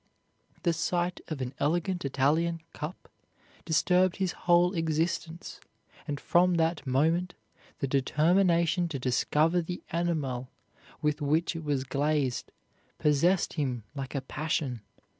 The 0.63 0.73
sight 0.73 1.21
of 1.27 1.41
an 1.41 1.53
elegant 1.59 2.03
Italian 2.03 2.61
cup 2.73 3.07
disturbed 3.65 4.15
his 4.15 4.31
whole 4.31 4.73
existence 4.73 5.59
and 6.07 6.19
from 6.19 6.55
that 6.55 6.87
moment 6.87 7.35
the 7.77 7.87
determination 7.87 8.87
to 8.89 8.97
discover 8.97 9.61
the 9.61 9.83
enamel 9.93 10.49
with 11.03 11.21
which 11.21 11.55
it 11.55 11.63
was 11.63 11.83
glazed 11.83 12.51
possessed 12.97 13.53
him 13.53 13.83
like 13.93 14.15
a 14.15 14.21
passion. 14.21 14.81